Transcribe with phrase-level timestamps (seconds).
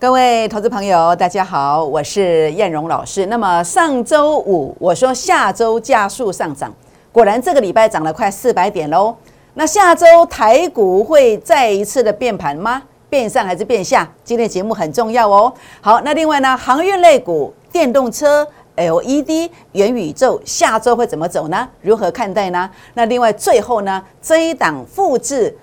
[0.00, 3.26] 各位投资朋友，大家好，我是燕荣老师。
[3.26, 6.72] 那么上周五我说下周加速上涨，
[7.12, 9.14] 果然这个礼拜涨了快四百点喽。
[9.52, 12.82] 那下周台股会再一次的变盘吗？
[13.10, 14.10] 变上还是变下？
[14.24, 15.52] 今天节目很重要哦。
[15.82, 21.68] 好，那另外呢，航运类股、电动车、LED、元宇宙，下周会怎么走呢？
[21.82, 22.70] 如何看待呢？
[22.94, 25.54] 那另外最后呢，这一档复制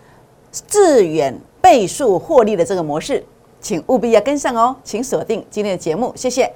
[0.52, 3.26] 致远倍数获利的这个模式。
[3.60, 6.52] 请务必要跟上哦，请锁定今天的节目，谢谢。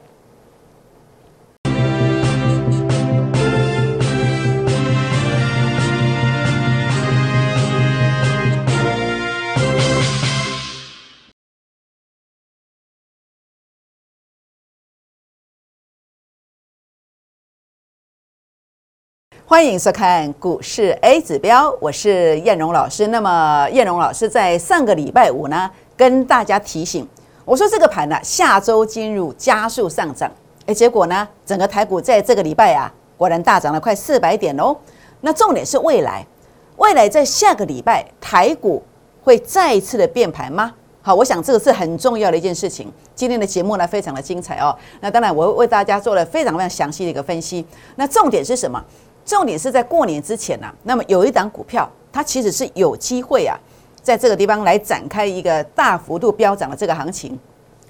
[19.43, 23.07] 欢迎收看股市 A 指标，我是燕荣老师。
[23.07, 25.69] 那么燕荣老师在上个礼拜五呢？
[26.01, 27.07] 跟大家提醒，
[27.45, 30.31] 我说这个盘呢，下周进入加速上涨，
[30.65, 34.75] 哎，结果呢，整个台股在这个礼拜啊，果然大涨了快四百点哦。
[35.19, 36.25] 那重点是未来，
[36.77, 38.81] 未来在下个礼拜台股
[39.21, 40.73] 会再一次的变盘吗？
[41.03, 42.91] 好，我想这个是很重要的一件事情。
[43.13, 44.75] 今天的节目呢，非常的精彩哦。
[45.01, 47.63] 那当然，我为大家做了非常非常详细的一个分析。
[47.95, 48.83] 那重点是什么？
[49.23, 53.55] 重点是在过年之前呢，那么有一档股票，它其实是有机会啊。
[54.01, 57.37] 在这个地方来展开一个大幅度飙涨的这个行情，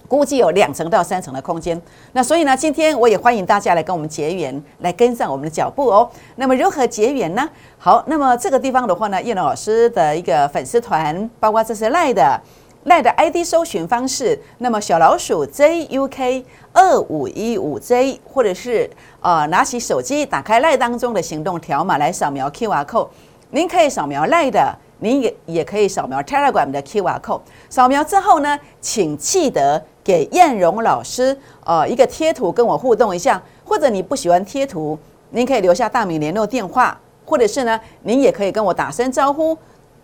[0.07, 1.81] 估计有两成到三成的空间。
[2.11, 6.09] 那所以呢，今天我也欢迎大家来跟我们结缘，来跟上我们的脚步哦。
[6.35, 7.49] 那么如何结缘呢？
[7.77, 12.41] 好，那么这个地方的话呢，叶老师的一个粉丝团，包括这是赖的
[12.83, 18.89] 赖的 ID 搜寻方式，那么小老鼠 JUK 二五一五 J，或者是
[19.21, 23.07] 呃拿起手机打开赖当中的行动条码来扫描 QR code，
[23.51, 24.77] 您可以扫描赖的。
[25.03, 31.35] 您也也可以扫描 Telegram 的 QR code，扫描之后呢，请记得给燕荣老师
[31.65, 34.97] 呃一个贴图跟我互动一下，或者你不喜欢贴图，
[35.31, 39.57] 您可以留下大名联络电话，或者是呢，您也可以跟我打声招呼。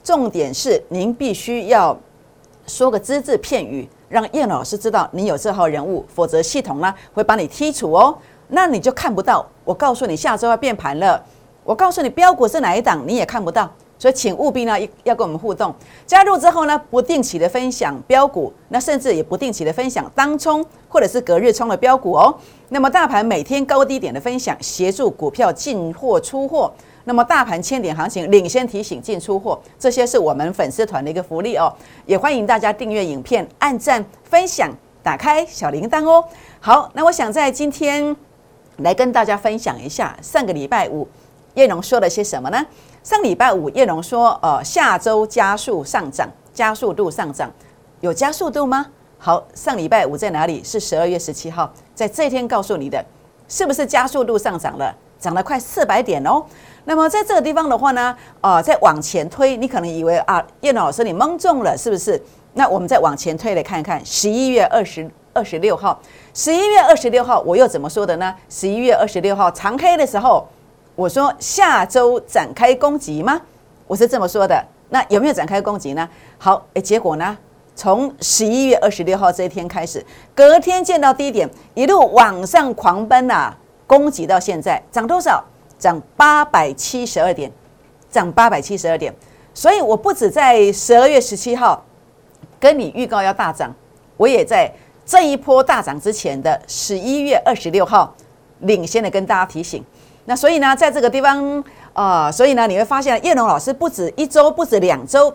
[0.03, 1.95] 重点是您必须要
[2.65, 8.17] 说个只字片语，让燕老师知道你有这号人物，否则系统呢会把你剔除哦，
[8.47, 9.45] 那你就看不到。
[9.63, 11.23] 我告诉你下周要变盘了，
[11.63, 13.69] 我告诉你标股是哪一档，你也看不到。
[13.99, 15.73] 所以，请务必呢，要跟我们互动。
[16.05, 22.35] 加入之后呢，不定期的分享标股，那甚至也不定期的分享当冲或者是隔日冲的标股哦。
[22.69, 26.71] 那么，大盘每天高低点的分享，协助股票进货出货。
[27.05, 31.73] 那么，大盘千点行情领先提醒进出货，这些是我们粉丝团的一个福利哦。
[32.05, 34.69] 也欢迎大家订阅影片、按赞、分享、
[35.01, 36.23] 打开小铃铛哦。
[36.59, 38.15] 好，那我想在今天
[38.77, 41.07] 来跟大家分享一下上个礼拜五
[41.55, 42.63] 叶龙说了些什么呢？
[43.07, 47.49] 上礼拜五，叶龙说：“呃，下周加速上涨，加速度上涨，
[48.01, 48.85] 有加速度吗？”
[49.17, 50.61] 好，上礼拜五在哪里？
[50.61, 53.01] 是十二月十七号，在这一天告诉你的，
[53.47, 54.93] 是不是加速度上涨了？
[55.17, 56.43] 涨了快四百点哦。
[56.83, 62.21] 那么在这个地方的话呢，呃，再往前推，你可能以为啊，叶龙老师你蒙中了，是不是？
[62.55, 65.97] 那我们再往前推来看看，十一月二十二十六号，
[66.33, 68.35] 十一月二十六号我又怎么说的呢？
[68.49, 70.45] 十一月二十六号长黑的时候。
[70.97, 73.39] 我说下周展开攻击吗？
[73.85, 74.65] 我是这么说的。
[74.89, 76.09] 那有没有展开攻击呢？
[76.39, 77.37] 好，诶，结果呢？
[77.75, 80.03] 从十一月二十六号这一天开始，
[80.33, 83.53] 隔天见到低点，一路往上狂奔呐，
[83.85, 85.45] 攻击到现在涨多少？
[85.77, 87.51] 涨八百七十二点，
[88.09, 89.13] 涨八百七十二点。
[89.53, 91.85] 所以我不止在十二月十七号
[92.59, 93.71] 跟你预告要大涨，
[94.17, 94.73] 我也在
[95.05, 98.11] 这一波大涨之前的十一月二十六号
[98.61, 99.85] 领先的跟大家提醒。
[100.29, 105.33] 那所以呢，在这个地方啊，所以呢，你会发现叶龙老师不止一周，不止两周，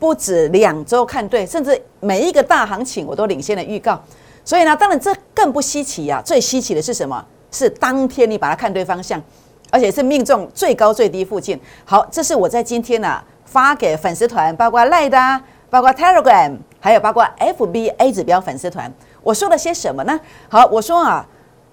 [0.00, 4.02] 不止两周看对，甚至每一个大行情我都领先的预告。
[4.44, 6.20] 所以呢，当然这更不稀奇呀。
[6.24, 7.24] 最稀奇的是什么？
[7.52, 9.22] 是当天你把它看对方向，
[9.70, 11.58] 而且是命中最高最低附近。
[11.84, 18.92] 好，这是我在今天呢发给粉丝团，包括赖的，包括 Telegram，还有包括 FBA 指标粉丝团，
[19.22, 20.18] 我说了些什么呢？
[20.48, 21.24] 好，我说啊。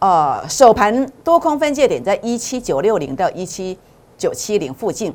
[0.04, 3.80] 呃，首盘多空分界点在一七九六零到一七
[4.18, 5.14] 九七零附近。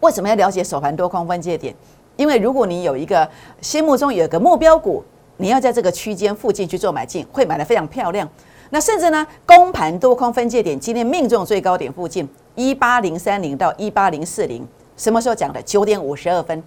[0.00, 1.74] 为什么要了解首盘多空分界点？
[2.16, 3.26] 因为如果你有一个
[3.62, 5.02] 心目中有一个目标股，
[5.38, 8.28] 你要在这个区间附近去做买进，会买的非常漂亮。
[8.68, 14.68] 那甚至呢，公盘多空分界点今天命中最高点附近一八零三零到一八零四零，
[14.98, 15.62] 什么时候讲的？
[15.62, 16.62] 九点五十二分，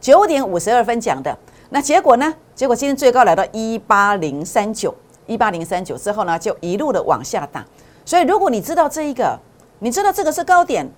[0.00, 1.36] 九点五十二分讲的。
[1.70, 2.32] 那结果呢？
[2.54, 4.94] 结果今天最高来到一八零三九。
[5.26, 7.64] 一八零三九之后呢，就一路的往下打。
[8.04, 9.38] 所以，如果你知道这一个，
[9.78, 10.88] 你知道这个是高点，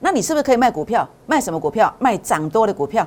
[0.00, 1.08] 那你是不是可以卖股票？
[1.26, 1.94] 卖什么股票？
[1.98, 3.06] 卖涨多的股票，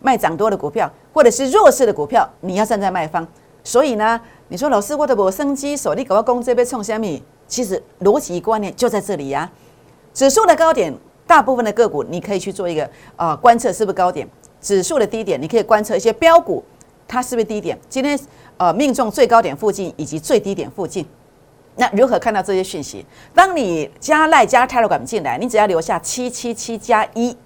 [0.00, 3.26] 卖涨多的股票，或者是弱势的股票，你要站在卖方。
[3.62, 7.22] 所以呢，你说老师我的无生机手，你给我攻这边冲虾米？
[7.46, 9.50] 其实逻辑观念就在这里呀。
[10.12, 10.94] 指数的高点，
[11.26, 14.28] 大部分的个股你可以去做一个啊观测是不是高点？
[14.60, 16.64] 指数的低点，你可以观测一些标股，
[17.06, 17.78] 它是不是低点？
[17.88, 18.18] 今天
[18.56, 21.06] 呃命中最高点附近以及最低点附近。
[21.76, 23.04] 那如何看到这些讯息？
[23.34, 27.36] 当你加赖加泰罗管进来，你只要留下七七七加一，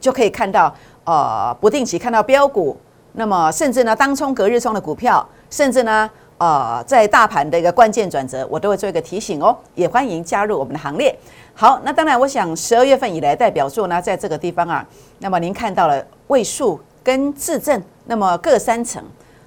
[0.00, 0.74] 就可以看到
[1.04, 2.74] 呃不定期看到标股，
[3.12, 11.14] 那么甚至呢当冲隔日冲的股票，甚至呢呃在大盘的一个关键转折，我都会做一个提醒哦，也欢迎加入我们的行列。
[11.52, 14.86] 好，那当然我想十二月份以来代表作呢，在这个地方啊，
[15.18, 19.00] 那么您看到了位数跟自证，那么各三成。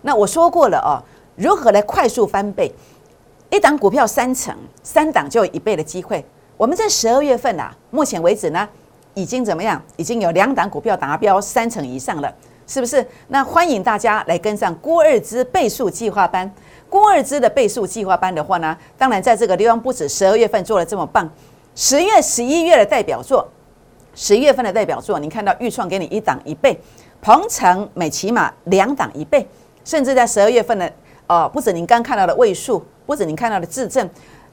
[0.04, 1.04] 那我说过了哦，
[1.36, 2.72] 如何来快速翻倍？
[3.50, 6.24] 一档股票三成，三档就有一倍的机会。
[6.56, 8.70] 我们在十二月份啊，目前为止呢，
[9.16, 9.82] 已经怎么样？
[9.96, 12.34] 已经有两档股票达标三成以上了，
[12.68, 13.06] 是不是？
[13.30, 16.50] 那欢迎大家来跟上郭二之倍数计划班。
[16.90, 21.30] 郭二之的倍数计划班的话呢，当然在这个地方不止十二月份做的这么棒，
[21.76, 23.48] 十月、十一月的代表作，
[24.16, 26.80] 十月份的代表作，你看到预创给你一档一倍，
[27.28, 29.46] 鹏程每起码两档一倍，
[29.84, 30.90] 甚至在十二月份的
[31.28, 32.82] 呃，不止您刚看到的位数。
[33.06, 34.10] 不止您看到的质证，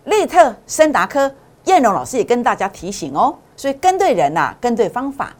[0.07, 1.33] 利特、森达科，
[1.67, 5.33] 燕荣老师也跟大家提醒哦，所以跟对人呐，跟对方法，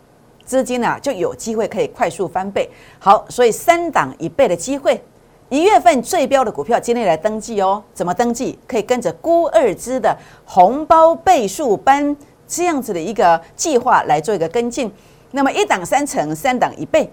[0.45, 2.71] 资金呐就有机会可以快速翻倍。
[3.01, 5.03] 好，所以三档一倍的机会，
[5.49, 7.83] 一月份最标的股票今天来登记哦。
[7.93, 8.57] 怎么登记？
[8.69, 12.17] 可以跟着孤二支的红包倍数班
[12.47, 14.93] 这样子的一个计划来做一个跟进。
[15.33, 17.13] 那么一档三成，三档一倍。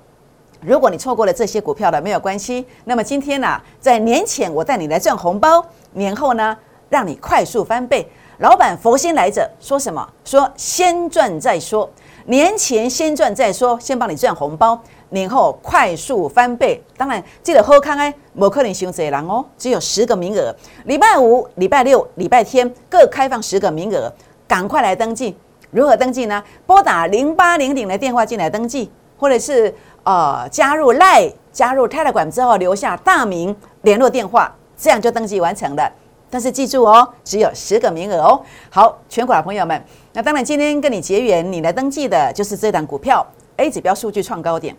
[0.61, 2.65] 如果你错过了这些股票的，没有关系。
[2.85, 6.55] 那么今天呢，在年前我带你来赚红包，年后呢，
[6.87, 8.07] 让你快速翻倍。
[8.37, 10.07] 老板佛心来者说什么？
[10.23, 11.89] 说先赚再说，
[12.25, 14.79] 年前先赚再说，先帮你赚红包，
[15.09, 16.79] 年后快速翻倍。
[16.95, 20.55] 当然记得喝康哎，摩克林熊贼狼哦，只有十个名额。
[20.85, 24.13] 礼拜五、礼拜六、礼拜天各开放十个名额，
[24.47, 25.35] 赶快来登记。
[25.71, 26.43] 如何登记呢？
[26.67, 29.73] 拨打零八零零的电话进来登记，或者是。
[30.03, 35.91] 呃，加入赖，加入 Telegram 之后留下大名、联络电话，这样就登记完成了。
[36.29, 38.41] 但是记住哦，只有十个名额哦。
[38.69, 39.83] 好，全国的朋友们，
[40.13, 43.25] 那当然今天跟你结缘，你来登记的就是这档股票
[43.57, 44.75] A 指标数据创高点，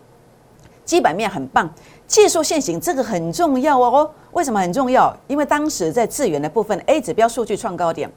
[0.83, 1.71] 基本面很棒，
[2.07, 4.09] 技术线型这个很重要哦。
[4.31, 5.15] 为什么很重要？
[5.27, 8.11] 因为当时在资源的部分 A 指标数据创高点，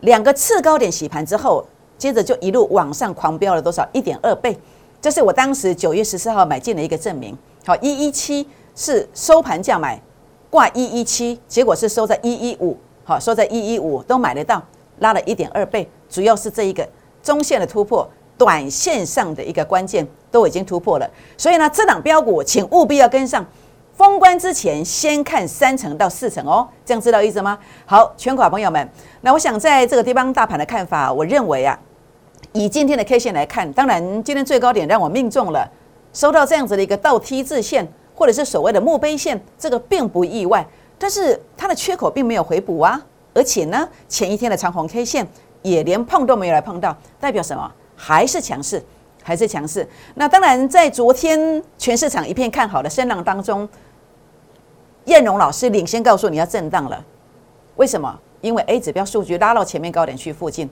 [0.00, 1.64] 两个次高点洗盘之后，
[1.96, 3.88] 接着就一路往上狂飙了多少？
[3.92, 4.58] 一点二倍。
[5.06, 7.38] 这是我当时九月十四号买进的一个证明。
[7.64, 8.44] 好，一一七
[8.74, 10.02] 是收盘价买，
[10.50, 14.60] 挂一一七，结果是收在一一五，好，收在一一五都买得到，
[14.98, 15.88] 拉了一点二倍。
[16.10, 16.84] 主要是这一个
[17.22, 18.04] 中线的突破，
[18.36, 21.08] 短线上的一个关键都已经突破了。
[21.38, 23.46] 所以呢，这档标股请务必要跟上。
[23.92, 27.56] 封关之前先看三成到四成哦，这样知道意思吗？
[27.84, 31.78] 好，全款朋友们，那我想在这个地方大盘的看法，我认为啊。
[32.58, 35.70] 以今天的 K 线来看，当然今天最高点让我命中了，
[36.14, 40.66] 收到这样子的一个倒 T 字线，或者是所谓的墓碑线，这个并不意外。
[40.96, 42.98] 但是它的缺口并没有回补啊，
[43.34, 45.28] 而且呢，前一天的长红 K 线
[45.60, 47.70] 也连碰都没有来碰到，代表什么？
[47.94, 48.82] 还是强势，
[49.22, 49.86] 还是强势。
[50.14, 53.68] 那当然，在昨天全市场一片看好的声浪当中，
[55.04, 57.04] 燕荣老师领先告诉你要震荡了。
[57.76, 58.18] 为什么？
[58.40, 60.70] 因为 A 指标数据拉到前面高点区附近。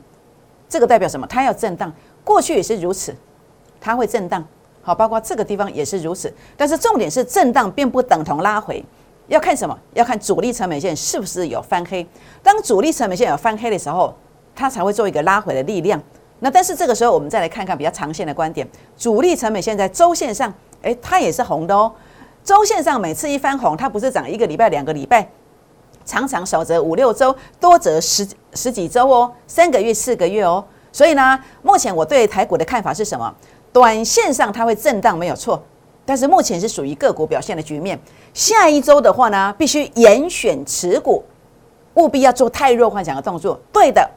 [0.68, 1.26] 这个代表什么？
[1.26, 1.92] 它要震荡，
[2.24, 3.14] 过去也是如此，
[3.80, 4.44] 它会震荡。
[4.82, 6.32] 好，包括这个地方也是如此。
[6.56, 8.84] 但是重点是震荡并不等同拉回，
[9.28, 9.78] 要看什么？
[9.94, 12.06] 要看主力成本线是不是有翻黑。
[12.42, 14.14] 当主力成本线有翻黑的时候，
[14.54, 16.02] 它才会做一个拉回的力量。
[16.40, 18.68] 那但是这个时候，我们再来看看比较长线的观点，
[18.98, 20.52] 主力成本线在周线上，
[20.82, 21.90] 诶，它也是红的哦。
[22.42, 25.26] 周线上每次一翻红，它不是涨一个礼拜、两个礼拜。
[26.04, 30.64] 常常少则五六周，多则十十几周哦，三个月、四个月哦。
[30.92, 33.34] 所以呢，目前我对台股的看法是什么？
[33.72, 35.60] 短线上它会震荡没有错，
[36.04, 37.98] 但是目前是属于个股表现的局面。
[38.32, 41.24] 下一周的话呢，必须严选持股，
[41.94, 43.60] 务必要做太弱幻想的动作。
[43.72, 44.08] 对的，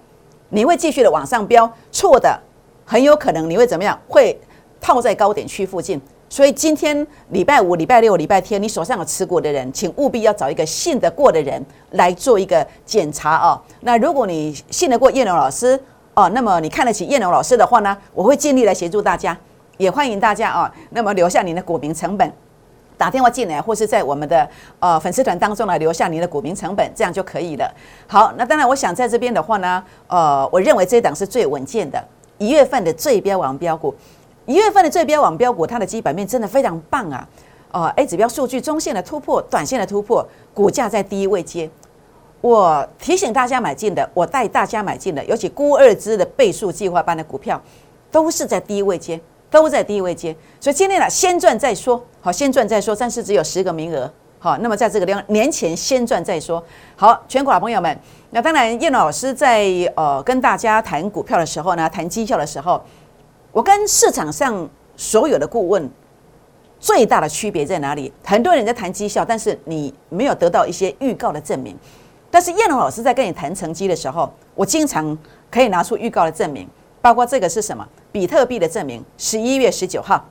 [0.49, 2.39] 你会继续的往上飙；错的，
[2.85, 3.99] 很有可能你会怎么样？
[4.07, 4.39] 会
[4.79, 5.99] 套在高点区附近。
[6.29, 13.59] 所以今天礼拜五、礼拜六、礼拜天，你手上有持股的人，请务必要找一个信得过的人来做一个检查哦。
[13.81, 15.79] 那如果你信得过叶龙老师
[16.13, 19.37] 哦，那么你看得起叶龙老师的话呢，我会尽力来协助大家，
[19.77, 22.29] 也欢迎大家啊，那么留下您的股民成本，
[22.97, 24.47] 打电话进来，或是在我们的
[24.79, 27.73] 呃粉丝团当中来留下您的股民成本，这样就可以了。
[28.05, 32.03] 好，那当然，我想在这边的话呢，呃，我认为这一档是最稳健的，
[32.37, 33.95] 一月份的最标王标股。
[34.47, 37.27] 一月份的最标网标股，它的基本面真的非常棒啊！
[37.69, 41.69] 呃 A 指标数据中线的突破、短线的突破，股价在低位接。
[42.39, 47.61] 我提醒大家买进的，我带大家买进的，尤其估二支的倍数计划班的股票，
[48.09, 49.19] 都是在低位接，
[49.51, 50.33] 都在低位接。
[50.61, 56.63] 所以今天呢，先赚再说，好，先赚再说，暂时只有十个名额，好，那么在这个地方，年前先赚再说。
[56.95, 57.99] 好，全国老朋友们，
[58.29, 59.65] 那当然叶老师在
[59.97, 62.81] 呃跟大家谈股票的时候呢，谈绩效的时候，
[63.57, 65.89] 我跟市场上所有的顾问
[66.79, 68.13] 最大的区别在哪里？
[68.23, 71.75] 很多人在谈绩效，但是你没有得到一些预告的证明。
[72.29, 75.17] 但是叶龙老师在跟你谈成绩的时候，我经常
[75.49, 76.69] 可以拿出预告的证明，
[77.01, 77.83] 包括这个是什么？
[78.11, 79.03] 比特币的证明。
[79.17, 80.23] 十一月十九号，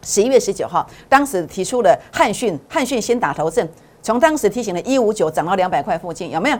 [0.00, 6.58] 十一月十九号，当时提出了汉讯，汉讯先打头阵，从当时提醒的一五九涨到两百块附近，有没有？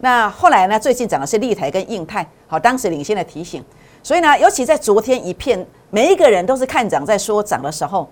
[0.00, 0.78] 那后来呢？
[0.78, 3.64] 最近涨的是立台跟印泰，好，当时领先的提醒。
[4.04, 8.08] 所以呢，尤其在昨天一片，每一个人都是看涨在说涨的时候，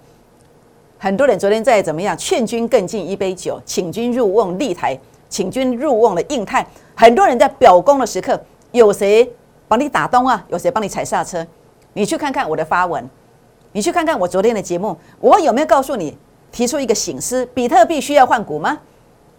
[0.99, 2.19] 很多人昨天在怎么样？
[2.19, 4.99] 劝君更尽一杯酒，请君入瓮立台。
[5.29, 8.39] 请君入瓮的硬态，很多人在表功的时刻，
[8.73, 9.27] 有谁
[9.67, 10.45] 帮你打东啊？
[10.49, 11.47] 有谁帮你踩刹车？
[11.95, 13.09] 你去看看我的发文，
[13.73, 16.19] 你去看看我昨天的节目，我有没有告诉你
[16.51, 17.47] 提出一个醒思？
[17.55, 18.79] 比特币需要换股吗？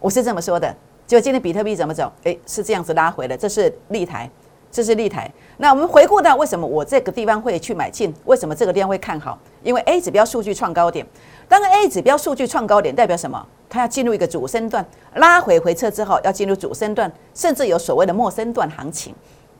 [0.00, 0.74] 我是这么说的。
[1.06, 2.12] 结果今天比特币怎么走？
[2.24, 3.36] 诶，是这样子拉回的。
[3.36, 4.28] 这是立台，
[4.74, 5.30] 这是立台。
[5.58, 8.12] 那我们回顾到为什么我这个地方会去买进？
[8.24, 9.38] 为什么这个地方会看好？
[9.62, 11.06] 因为 A 指标数据创高点。
[11.48, 13.46] 当然 A 指标数据创高点，代表什么？
[13.70, 19.14] 它要进入一个主升段，拉回回撤之后要进入主升段，甚至有所谓的末升段行情。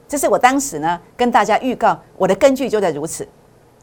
[0.09, 3.25] 这是我当时呢跟大家预告，我的根据就在如此。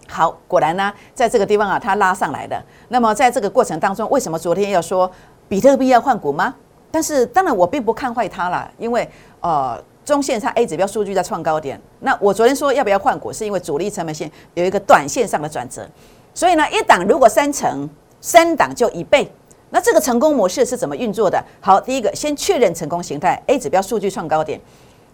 [0.10, 2.62] 好，果然呢，在这个地方啊，它拉上来的。
[2.90, 5.10] 那么在这个过程当中，为什么昨天要说
[5.48, 6.54] 比特币要换股吗？
[6.92, 9.10] 但是当然我并不看坏它了，因为
[9.40, 11.80] 呃，中线上 A 指标数据在创高点。
[12.00, 15.88] 那我昨天说要不要换股，是因为主力成本线有一个短线上的转折。
[16.34, 17.90] 所以呢，一档如果三成，
[18.20, 19.32] 三档就一倍。
[19.70, 21.42] 那这个成功模式是怎么运作的？
[21.62, 24.60] 好，第一个先确认成功形态，A 指标数据创高点。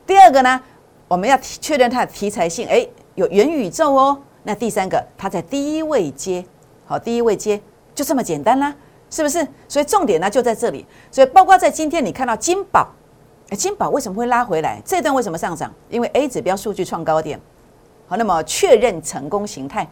[0.05, 0.59] 第二个呢，
[1.07, 4.19] 我们要确认它的题材性，诶，有元宇宙哦。
[4.43, 6.43] 那第三个，它在低位接，
[6.85, 7.61] 好，低位接
[7.93, 8.73] 就这么简单啦，
[9.09, 9.45] 是不是？
[9.67, 10.85] 所以重点呢就在这里。
[11.11, 12.87] 所以包括在今天你看到金宝，
[13.55, 14.81] 金宝为什么会拉回来？
[14.83, 15.73] 这段为什么上涨？
[15.89, 17.39] 因为 A 指标数据创高点，
[18.07, 19.87] 好，那么确认成功形态。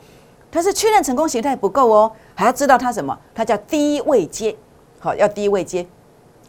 [0.51, 3.17] 但是确认成功形态不够哦，还要知道它什么？
[3.33, 4.55] 它叫低位接，
[4.99, 5.85] 好，要低位接，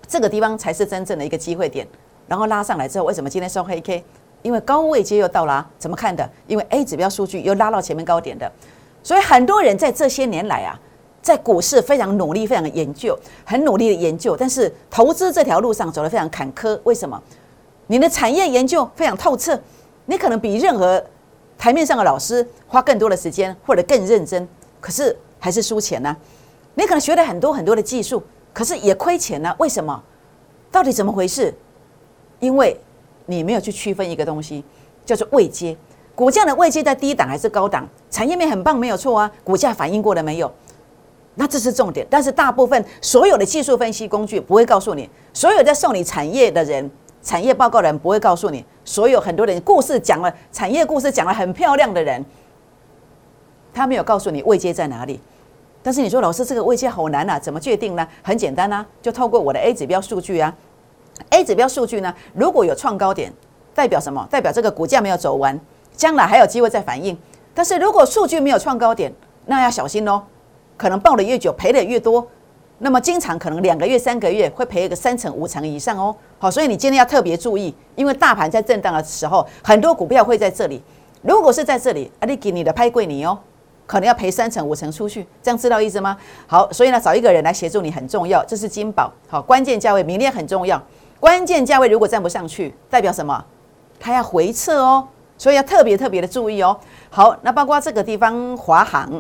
[0.06, 1.86] 这个地方才是真正的一个机会点。
[2.28, 4.04] 然后拉上来之后，为什么今天收黑 K？
[4.42, 6.28] 因为高位接又到了，怎么看的？
[6.46, 8.50] 因为 A 指标数据又拉到前面高点的，
[9.02, 10.78] 所以很多人在这些年来啊，
[11.26, 16.78] 在股市非常努力、非常的研究，很努力的研究，但是投资这条路上走得非常坎坷。
[16.84, 17.20] 为什么？
[17.88, 19.60] 你的产业研究非常透彻，
[20.04, 21.02] 你可能比任何。
[21.58, 24.46] 台面上的老师花更多的时间或者更认真，
[24.78, 26.16] 可是还是输钱呢。
[26.74, 29.52] 你可能学了很多很多的技术，可是也亏钱呢。
[29.58, 30.00] 为什么？
[30.70, 31.52] 到底怎么回事？
[32.38, 32.78] 因为
[33.24, 34.62] 你没有去区分一个东西，
[35.04, 35.76] 叫做位阶。
[36.14, 37.88] 股价的位阶在低档还是高档？
[38.10, 39.28] 产业面很棒，没有错啊。
[39.42, 40.52] 股价反应过了没有？
[41.36, 42.04] 那这是重点。
[42.10, 46.90] 但是大部分所有的技术分析工具不会告诉你，所有在送你产业的人。
[47.22, 52.24] 产业报告人不会告诉你，所有很多人故事讲了，产业故事讲了很漂亮的人，
[53.74, 55.18] 他没有告诉你位阶在哪里。
[55.82, 58.06] 但是你说老师这个位阶好难啊，怎么确定呢？
[58.22, 60.54] 很简单啊，就透过我的 A 指标数据啊。
[61.30, 63.32] A 指标数据呢，如果有创高点，
[63.74, 64.24] 代表什么？
[64.30, 65.58] 代表这个股价没有走完，
[65.96, 67.18] 将来还有机会再反应。
[67.52, 69.12] 但是如果数据没有创高点，
[69.46, 70.22] 那要小心哦，
[70.76, 72.26] 可能抱的越久赔的越多。
[72.78, 76.14] 那么经常可能两个月、三个月会赔一个三成、五成以上哦。
[76.38, 80.82] 好，所以你今天要特别注意，因为大盘在震荡的时候，很多股票会在这里。
[81.22, 83.38] 如果是在这里，阿你给你的拍贵你哦，
[83.86, 86.16] 可能要赔三成、五成出去，这样知道意思吗？
[86.46, 89.10] 好，所以呢，找一个人来协助你很重要，这是金宝。
[89.26, 90.80] 好，关键价位明天很重要。
[91.18, 93.42] 关键价位如果站不上去，代表什么？
[93.98, 96.78] 它要回撤哦，所以要特别特别的注意哦。
[97.08, 99.10] 好，那包括这个地方华航，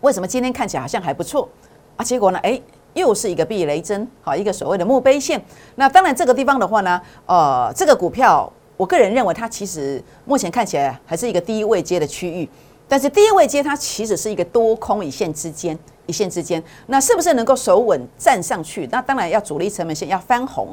[0.00, 1.48] 为什么今天看起来好像还不错
[1.96, 2.04] 啊？
[2.04, 2.38] 结果呢？
[2.40, 2.60] 哎。
[2.96, 5.38] 又是一个避雷针，好，一个所谓的墓碑线。
[5.74, 12.48] 那当然，这个地方的话呢，呃，这个股票，我个人认为它其实目前看起来还是一个低位阶的区域。
[12.88, 18.88] 但是低位阶它其实是一个多空一线之间，一线之间，那是不是能够守稳站上去？
[18.90, 20.68] 那当然要主力成本线要翻红，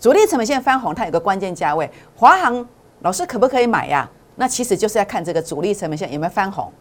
[0.00, 1.90] 主力成本线翻红，它有个关键价位。
[2.16, 2.66] 华航
[3.00, 4.08] 老师可不可以买呀？
[4.36, 6.72] 那其实就是要看这个主力成本线有没有翻红。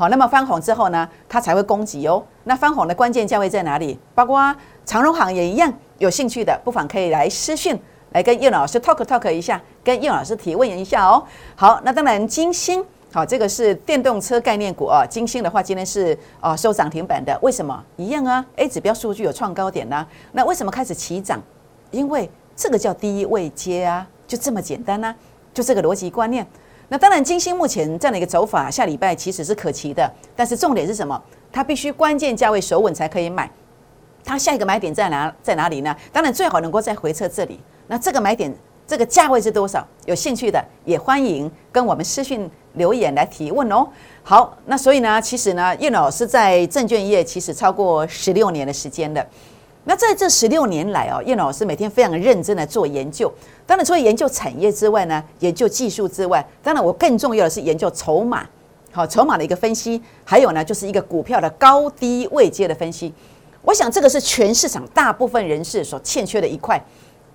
[0.00, 2.24] 好，那么翻红之后呢，它才会攻击哦。
[2.44, 3.98] 那翻红的关键价位在哪里？
[4.14, 7.78] 包括长荣行也一样，有兴趣的不妨可以来私讯，
[8.12, 11.22] 来跟叶老师 talk talk 一下，跟叶老师提问一下哦。
[11.54, 17.84] 好，那当然金星好，这个是电动车概念股啊，金星的话今天是啊收涨停板的，为什么？
[17.98, 21.38] 一样啊，A 指标数据有创高点呢，那为什么开始起涨？
[21.90, 25.14] 因为这个叫低位接啊，就这么简单呢，
[25.52, 26.46] 就这个逻辑观念。
[26.90, 31.22] 那当然，金星目前这样的一个走法，下礼拜其实是可期的，但是重点是什么？
[31.52, 33.48] 它必须关键价位守稳才可以买。
[34.24, 35.32] 它下一个买点在哪？
[35.40, 35.96] 在哪里呢？
[36.12, 37.60] 当然最好能够在回撤这里。
[37.86, 38.52] 那这个买点，
[38.86, 39.86] 这个价位是多少？
[40.04, 42.50] 有兴趣的也欢迎跟我们私讯。
[42.74, 43.84] 留言来提问哦。
[44.22, 49.26] 好，那所以呢，其实呢，叶老师在证券业其实超过十六年的时间了。
[49.84, 53.32] 那在这十六年来哦，叶老师每天非常认真的做研究。
[53.66, 58.46] 当然，除了研究产业之外呢，研究技术之外，当然我更重要的是研究筹码。
[58.92, 63.12] 好，筹码的一个分析，还有呢，就是一个股票的高低位阶的分析。
[63.62, 66.82] 我想这个是全市场大部分人士所欠缺的一块。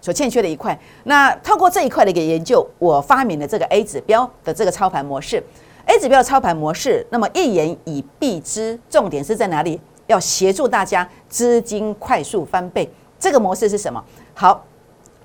[0.02, 5.44] 所欠缺的一块，那透过这一块的一个研究，我发明了这个 A 指标的这个操盘模式。
[5.88, 9.82] A 指标的操盘模式，那么一言以蔽之，重点是在哪里？
[10.08, 12.90] 要协助大家资金快速翻倍。
[13.20, 14.04] 这个模式是什么？
[14.34, 14.64] 好，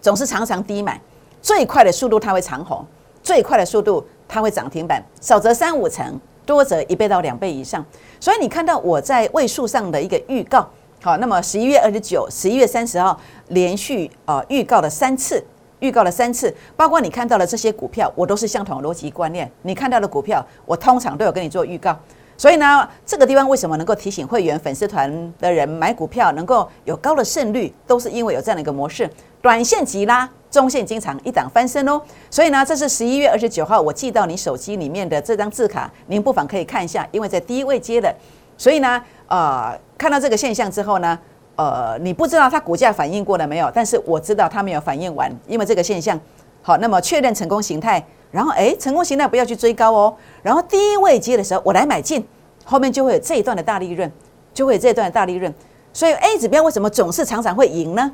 [0.01, 1.01] 总是常常低买，
[1.43, 2.85] 最快的速度它会长红，
[3.23, 7.85] 最快的速度它会涨停板，少则三五成，多则一倍到两倍以上。
[8.19, 10.67] 所以你看到我在位数上的一个预告。
[11.03, 13.19] 好，那么十一月二十九、十一月三十号
[13.49, 15.43] 连续啊预告了三次，
[15.81, 19.51] 预告了三次，包括你看到的这些股票，我都是相同的逻辑观念。
[19.63, 21.99] 你看到的股票，我通常都有跟你做预告。
[22.41, 29.07] 所以呢，这个地方为什么能够提醒会员粉丝团的人买股票能够有高的胜率，都是因为有这样的一个模式：
[29.43, 32.01] 短线急拉，中线经常一档翻身哦。
[32.31, 38.11] 所以呢，这是十一月二十九号我寄到你手机里面的这张字卡，您不妨可以看一下，因为在低位接的，
[38.57, 39.03] 所以呢。
[39.29, 41.17] 呃，看到这个现象之后呢，
[41.57, 43.71] 呃，你不知道它股价反应过了没有？
[43.73, 46.19] 但是我知道它没有反应完，因为这个现象。
[46.63, 52.27] 好，那么确认成功形态，然后哎，成功形态不要去追高哦，然后低位接的时候我来买进，
[52.65, 54.11] 后面就会有这一段的大利润，
[54.55, 55.53] 就会有这一段的大利润。
[55.93, 58.13] 所以 A 指标为什么总是常常会赢呢？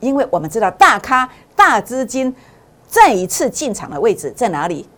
[0.00, 2.34] 因为我们知道大咖、大资金
[2.86, 4.88] 再一次进场的位置在哪里，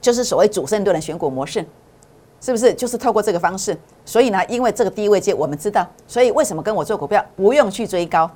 [0.00, 1.64] 就是所谓主升段的选股模式。
[2.38, 3.76] 是不是就是透过这个方式？
[4.04, 8.30] 所以呢，因为这个低位接我们知道，所以为什么跟我做股票不用去追高，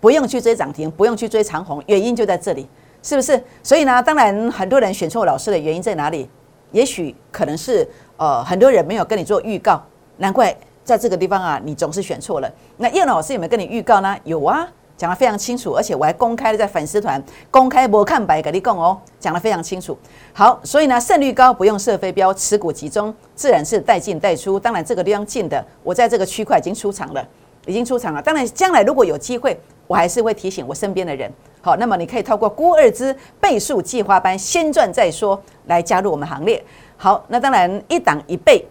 [0.00, 2.68] 不用去追涨停，不用去追长红，原因就在这里，
[3.04, 3.40] 是不是？
[3.62, 6.28] 所以呢，当然很多人选错老师的原因在哪里？
[6.72, 7.86] 也许可能是
[8.16, 9.80] 呃很多人没有跟你做预告，
[10.16, 12.50] 难怪在这个地方啊，你总是选错了。
[12.78, 14.16] 那叶老师有没有跟你预告呢？
[14.24, 14.66] 有啊。
[14.96, 19.98] 讲得非常清楚，而且我还公开的在粉丝团公开播看白给你供哦，讲得非常清楚。
[20.32, 24.58] 好，所以呢，胜率高不用设飞镖，持股集中，自然是带进带出。
[24.58, 27.26] 当然，这个地方进的，我在这个区块已经出场了，
[27.66, 28.22] 已经出场了。
[28.22, 31.30] 当然，将来如果有机会，我还是会提醒我身边的人。
[31.60, 36.62] 好，那么你可以透过郭二之倍数计划班先赚再说来加入我们行列。
[36.96, 38.66] 好，那当然一档一倍，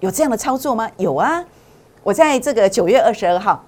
[0.00, 0.90] 有这样的操作吗？
[0.96, 1.44] 有啊，
[2.02, 3.64] 我在这个九月二十二号。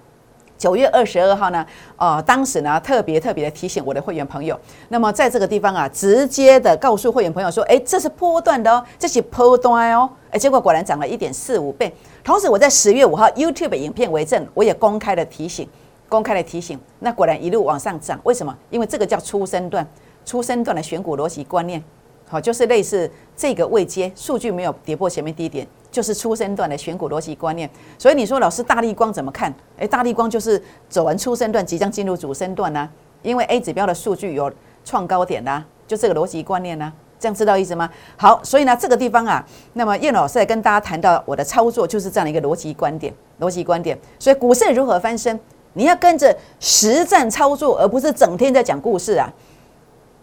[0.57, 1.65] 九月二十二号呢，
[1.97, 4.57] 呃，当时呢特别特别的提醒我的会员朋友，
[4.89, 11.93] 那么在这个地方啊，直接的告诉会员朋友说，哎，这是波段的哦，这是波段哦，哎，结果果然涨了一点四五倍。
[12.23, 15.67] 同时我在十月五号 YouTube 影片为证，我也公开的提醒，
[16.07, 18.17] 公开的提醒，那果然一路往上涨。
[18.23, 18.57] 为什么？
[18.69, 19.85] 因为这个叫初升段，
[20.25, 21.83] 初升段的选股逻辑观念，
[22.29, 25.67] 好，就是类似这个位阶，数据没有跌破前面低点。
[25.93, 29.53] 就是出生段的选股逻辑观念，所以你说老师大力光怎么看？
[29.77, 32.89] 诶，大力光就是走完出生段，即将进入主升段呢。
[33.21, 34.51] 因为 A 指标的数据有
[34.83, 37.87] 创高点啦，就这个逻辑观念呢，这样知道意思吗？
[38.17, 43.95] 好，所以呢这个地方啊，那么叶老师在跟大家谈到我的操作就是这样的一个逻辑观点，逻辑观点。
[44.17, 45.39] 所以股市如何翻身，
[45.73, 49.31] 你要跟着实战操作，而不是整天在讲故事啊，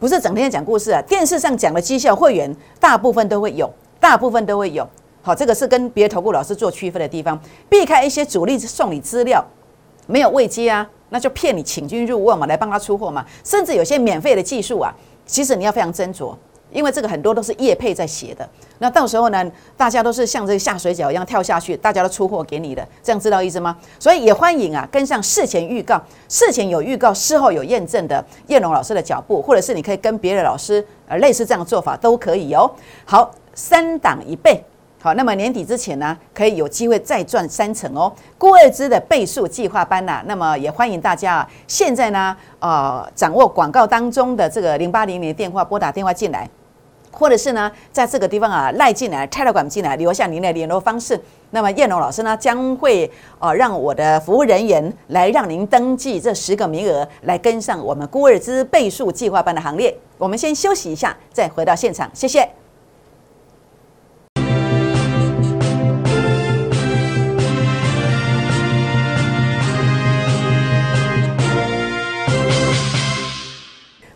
[0.01, 1.01] 不是整天讲故事啊。
[1.03, 4.85] 电视上讲的绩效会员，大部分都会有，大部分都会有。
[5.23, 9.45] 好，这个是跟别的投顾老师做区分的地方，避开一些主力送你资料，
[10.07, 14.95] 没有未接啊，那就骗你请君入瓮嘛，来帮他出货嘛，甚至有些免费的技术啊，
[15.27, 16.35] 其实你要非常斟酌，
[16.73, 19.45] 因为这个很多都是业配在写的，那到时候呢，
[19.77, 23.77] 大家都是像这个下水饺一样跳下去，大家都出货给你的，这样知道意思吗？
[23.99, 32.71] 所以也欢迎啊，跟上事前预告，事前有预告，事后有验证的叶龙老师的脚步，或者是你可以跟别的老师呃类似这样的做法都可以哦。
[33.05, 34.65] 好，三档一倍。
[35.03, 38.13] 好，那么年底之前呢，可以有机会再赚三成哦。
[38.37, 46.47] 郭二芝的倍数计划班呐，那么也欢迎大家啊，现在呢，呃，掌握广告当中的这个零八零零电话，拨打电话进来，
[47.11, 51.19] 或者是呢，在这个地方啊，赖进来，拆了管进来，留下您的联络方式。
[51.49, 59.97] 那么叶龙老师呢，将会呃让我的服务人员来让您登记这十个名额，来跟上我们郭二芝倍数计划班的行列。
[60.19, 62.47] 我们先休息一下，再回到现场，谢谢。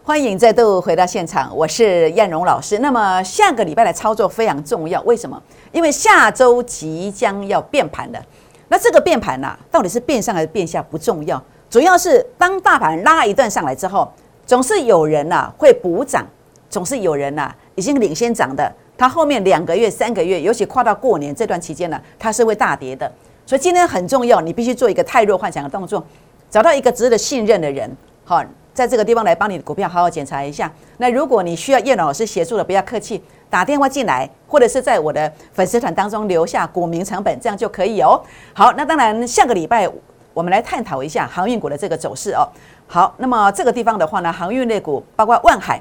[0.07, 2.81] 欢迎再度回到现场，我是燕荣老师。
[2.81, 5.43] 那么下个礼拜的操作非常重要，为什么？
[5.73, 8.23] 因为下周即将要变盘了。
[8.69, 14.13] 那这个变盘呢，到底是变上还是变下不重要，主要是当大盘拉一段上来之后，
[14.45, 16.27] 总是有人呐会补涨，
[16.69, 23.11] 总是有人呐已经领先涨的，它后面两个月、三个月，尤其跨到过年这段期间呢，它是会大跌的。
[23.47, 26.05] 所以今天很重要，你必须做一个太弱幻想的动作，
[26.51, 27.91] 找到一个值得信任的人，
[28.27, 28.45] 好。
[28.75, 30.71] 在这个地方来帮你的股票好好检查一下。
[30.99, 38.21] 那如果你需要叶老师协助的，不要客气，打电话进来，或者是在我的粉丝团当中留下股民成本，这样就可以哦。
[38.53, 39.89] 好，那当然下个礼拜
[40.35, 42.47] 我们来探讨一下航运股的这个走势哦。
[42.89, 45.81] 好，那么这个地方的话呢，航运类股包括万海，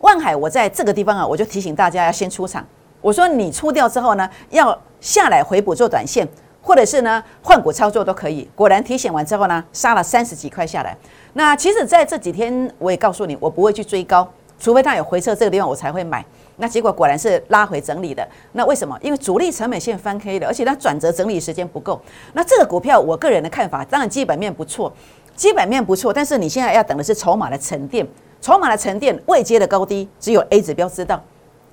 [0.00, 2.64] 万海我在这个地方啊，我就提醒大家要先出场。
[3.00, 6.28] 我说你出掉之后呢，要下来回补做短线，
[6.62, 8.48] 或者是呢换股操作都可以。
[8.54, 10.96] 果然提醒完之后呢，杀了三十几块下来。
[11.32, 16.24] 那其实，在这几天，我也告诉你，我不会去追高，除非它有回撤这个地方，我才会买。
[16.56, 18.26] 那结果果然是拉回整理的。
[18.52, 18.98] 那为什么？
[19.00, 22.00] 因为主力成本线翻黑了，而且它转折整理时间不够。
[22.34, 24.92] 那这个股票，我个人的看法，当然基本面不错，
[25.34, 26.12] 基本面不错。
[26.12, 28.06] 但是你现在要等的是筹码的沉淀，
[28.42, 31.22] 筹码的沉淀未接的高低，只有 A 指标知道。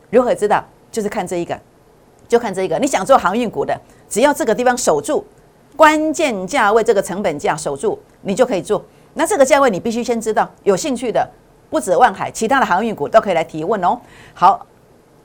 [0.10, 0.64] 如何知道？
[0.90, 1.60] 就是看这一个，
[2.28, 2.78] 就看这一个。
[2.80, 5.26] 你想做航运股的，只要这个地方守住
[5.76, 8.84] 关键价位，这个成本价守住，你就可以做。
[9.14, 11.28] 那这个价位你必须先知道，有兴趣的
[11.70, 14.00] 不止万海，其他的航运股都可以来提问哦。
[14.34, 14.66] 好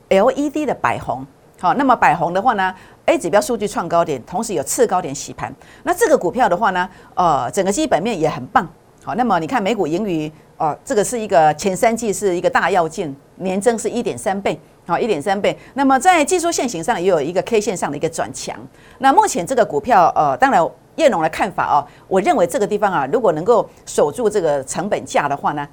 [0.09, 1.25] ，LED 的百红，
[1.59, 2.73] 好，那么百红的话呢
[3.05, 5.53] ，A 指标数据创高点，同时有次高点洗盘。
[5.83, 8.67] 那这个股票的话呢，呃，整个基本面也很棒。
[9.03, 15.57] 好，那么你看美股盈余，哦，这个是一个前三季是一个大要件，年增是一点三倍，好，一点三倍。
[15.73, 18.55] 那么在技术线型上也有一个 K 线上的一个转强。
[18.99, 20.65] 那目前这个股票，呃，当然。
[20.95, 25.67] 叶龙的看法哦，我认为这个地方啊，如果能够守住这个成本价的话呢，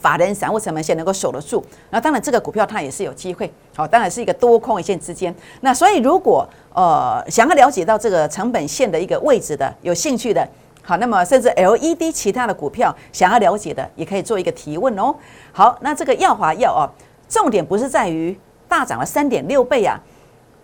[0.00, 5.34] 法人散户成本线能够守得住，那当然这个股票它也是有机会，好，当然是一个多空一线之间。
[5.62, 10.48] 那所以如果呃想要了解到这个成本线的一个位置的，有兴趣的，
[10.84, 15.12] 好，那么甚至 LED 其他的股票想要了解的，也可以做一个提问哦。
[15.50, 16.86] 好，那这个耀华药哦，
[17.34, 20.00] 重点不是在于大涨了三点六倍啊。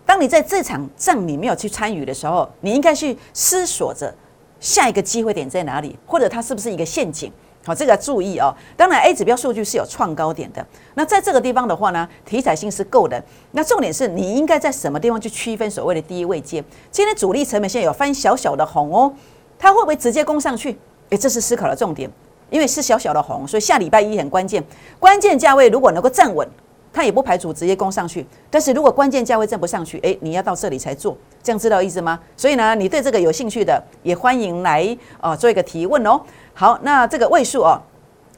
[0.05, 4.13] 当你在这场仗你没有去参与的时候，你应该去思索着
[4.61, 7.29] 下一个机会点在哪里，或者它是不是一个陷阱？
[7.65, 8.55] 好，这个要注意哦。
[8.77, 10.65] 当然，A 指标数据是有创高点的。
[10.93, 13.21] 那在这个地方的话呢，题材性是够的。
[13.51, 16.63] 那重点是你应该在什么地方去区分所谓的低位阶？
[16.89, 19.13] 今天主力成本线有翻小小的红哦，
[19.59, 20.77] 它会不会直接攻上去？
[21.09, 22.09] 诶，这是思考的重点，
[22.49, 24.63] 因为是小小的红，所以下礼拜一很关键，
[24.99, 26.47] 关键价位如果能够站稳。
[26.93, 32.19] 它也不排除直接攻上去，但是如果关键价位站不上去，诶，你要到这里才做，这样知道意思吗？
[32.35, 36.19] 所以呢，你对这个有兴趣的，也欢迎来啊做一个提问哦。
[36.53, 37.81] 好，那这个位数哦，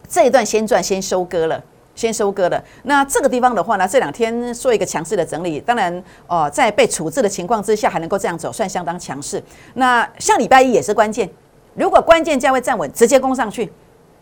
[0.08, 1.64] 这一段先赚先收割了，
[1.96, 2.64] 先收割了。
[2.84, 9.42] 那这个地方的话呢，这两天做一个强势的整理，当然哦，在被处置的情况之下还能够这样走，算相当强势。
[9.74, 11.28] 那像礼拜一也是关键，
[11.74, 13.72] 如果关键价位站稳，直接攻上去。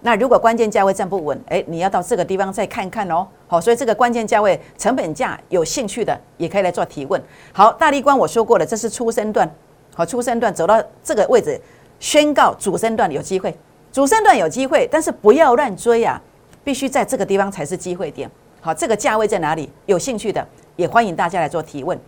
[0.04, 3.28] 那如果关键价位站不稳，哎，你要到这个地方再看看哦。
[3.48, 7.22] 好，所以这个关键价位成本价有兴趣的也可以来做提问。
[7.54, 9.48] 好，大力光我说过了，这是初升段，
[9.94, 11.62] 好，初升段走到这个位置，
[12.00, 13.56] 宣告主升段有机会，
[13.92, 16.20] 主升段有机会，但是不要乱追啊，
[16.64, 18.30] 必须在这个地方才是机会点。
[18.60, 19.72] 好，这个价位在哪里？
[19.86, 20.44] 有兴趣的
[20.76, 22.00] 也欢迎大家来做提问。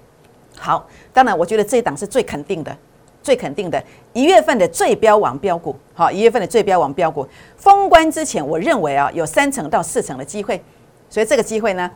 [0.58, 2.76] 好，当然我觉得这一档是最肯定的。
[3.24, 3.82] 最肯定的
[4.12, 10.62] 一月份的最标王标股，好，一月份的最标王标股封关之前，我认为啊有三成到四成的机会，
[11.10, 11.90] 所以这个机会呢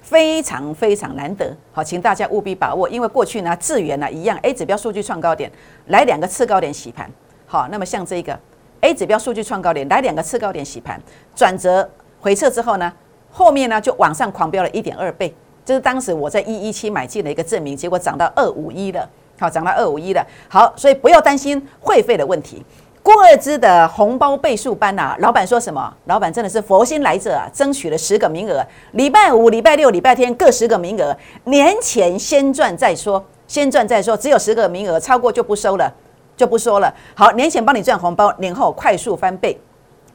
[0.00, 5.50] 非常非常难得，好，请大家务必把握，因为过去呢智源呢一样，A 指标数据创高点
[5.88, 7.10] 来两个次高点洗盘，
[7.44, 8.38] 好，那么像这个
[8.82, 11.00] A 指标数据创高点来两个次高点洗盘，
[11.34, 12.92] 转折回撤之后呢，
[13.32, 19.10] 后面呢就往上狂飙了一点二倍，这是当时我在一一七买进的一个证明，结果涨到二五一了。
[19.38, 20.26] 好，涨到二五一了。
[20.48, 22.64] 好，所以不要担心会费的问题。
[23.02, 25.94] 郭二芝的红包倍数班呐，老板说什么？
[26.06, 28.60] 老板真的是佛心来者啊，争取了十个名额。
[28.92, 35.88] 礼拜五、礼拜六、礼拜天各十个名额，年前先赚再说，先赚再说，只有十个名额，超过就不收了，
[36.36, 36.92] 就不说了。
[37.14, 39.56] 好，年前帮你赚红包，年后快速翻倍。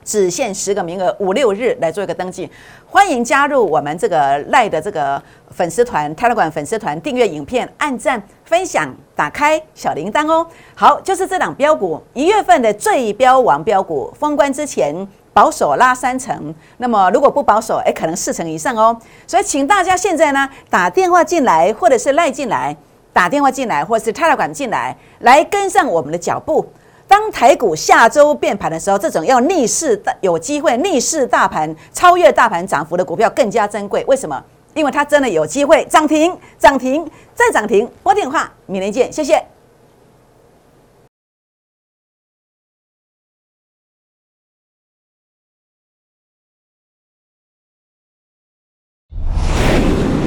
[0.04, 2.50] 只限十个名额，五六日来做一个登记，
[2.86, 10.46] 欢迎加入我们这个赖的这个粉丝团、泰勒馆粉丝团，订阅影片、按赞、分享、打开小铃铛哦。
[10.76, 18.98] 好，就是这档标股，一月份的最标王标股，封关之前保守拉三成，那么如果不保守，哎，可能四成以上哦。
[19.28, 22.76] 所以，请大家现在呢打电话进来，或者是赖进来，
[23.14, 26.66] 打电话进来，或是泰勒馆进来，来跟上我们的脚步。
[27.12, 34.02] 当台股下周变盘的时候，这种要逆势大有机会逆势大盘超越大盘涨幅的股票更加珍贵。
[34.08, 34.42] 为什么？
[34.76, 37.86] 因为它真的有机会涨停、涨停再涨停。
[38.02, 39.44] 拨电话，明天见，谢谢。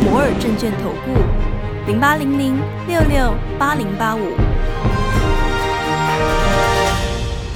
[0.02, 4.20] 摩尔证券投顾零八零零六六八零八五。